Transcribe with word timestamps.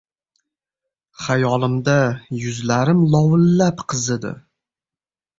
Xayolimda, 1.25 1.97
yuzlarim 2.43 3.03
lovullab 3.17 3.85
qizidi. 3.93 4.33